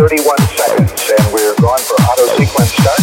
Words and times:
31 0.00 0.38
seconds, 0.56 1.12
and 1.18 1.30
we're 1.30 1.54
going 1.56 1.82
for 1.82 1.92
auto 2.04 2.24
sequence 2.38 2.72
start. 2.72 3.00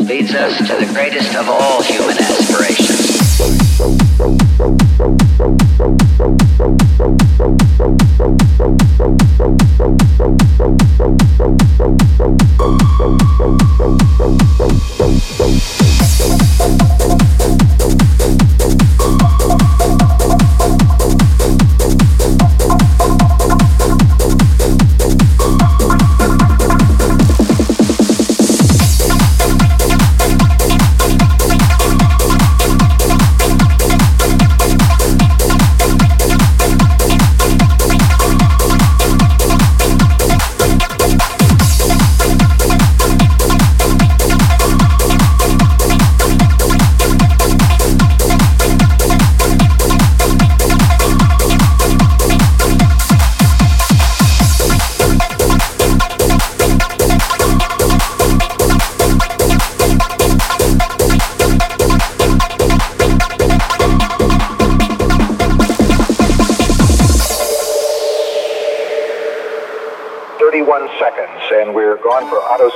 Leads 0.00 0.34
us 0.34 0.58
to 0.66 0.74
the 0.84 0.92
greatest 0.92 1.36
of 1.36 1.48
all 1.48 1.80
human 1.82 2.18
aspirations. 2.18 3.12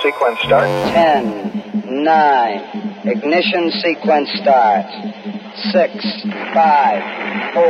Sequence 0.03 0.39
start. 0.45 0.65
10, 0.65 2.05
9, 2.05 3.05
ignition 3.05 3.71
sequence 3.83 4.31
start. 4.41 4.87
6, 5.73 6.23
5, 6.55 7.03
4, 7.55 7.65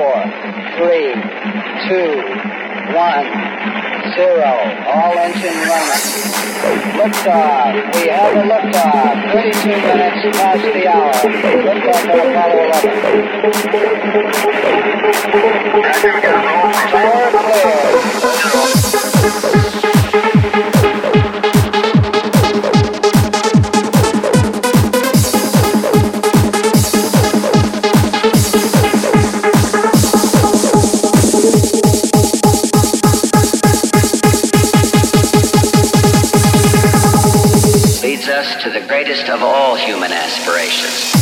3, 0.78 1.14
2, 1.88 2.06
1, 2.94 3.56
0. 4.14 4.46
All 4.94 5.18
engine 5.18 5.58
running. 5.66 6.02
Liftoff. 6.96 7.74
We 7.94 8.02
have 8.08 8.32
a 8.32 8.42
liftoff. 8.46 9.32
32 9.32 9.66
minutes 9.66 10.22
past 10.38 10.62
the 10.62 10.86
hour. 10.86 11.12
Liftoff 11.66 12.06
of 12.06 12.18
Apollo 12.30 12.58
11. 16.22 16.35
Greatest 38.88 39.28
of 39.28 39.40
all 39.40 39.76
human 39.76 40.10
aspirations. 40.10 41.16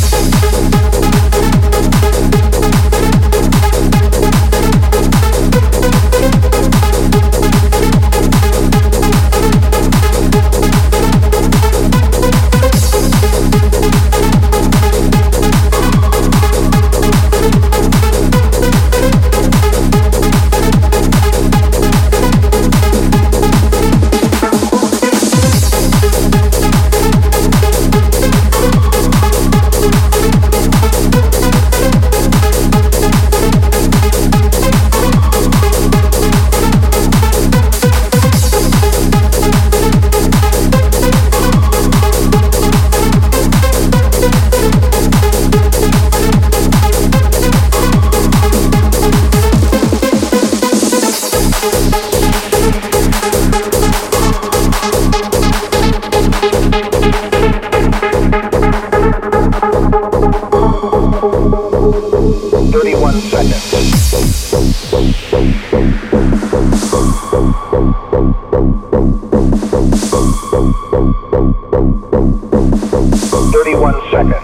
31 62.75 63.21
seconds. 63.29 63.75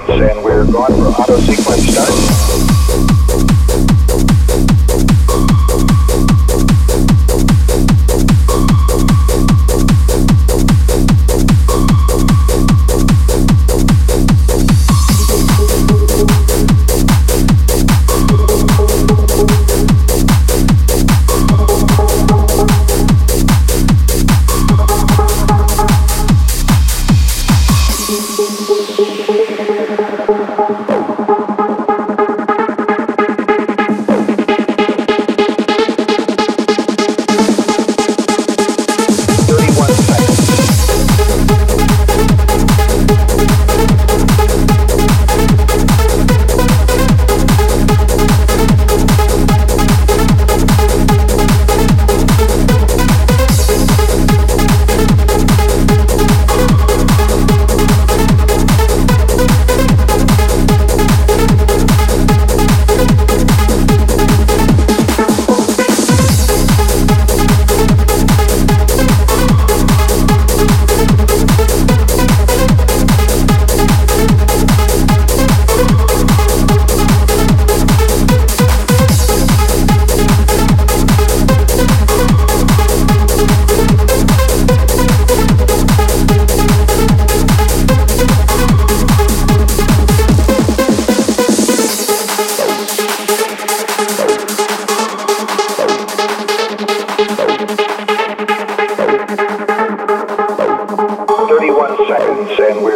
and 0.09 0.44
we're 0.44 0.66
going 0.66 0.94
for 0.94 1.08
auto 1.09 1.40
sequence 1.40 1.88
start. 1.92 2.61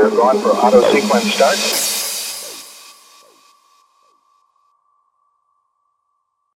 are 0.05 0.11
gone 0.11 0.39
for 0.39 0.49
auto 0.49 0.81
sequence 0.91 1.33
start. 1.33 1.84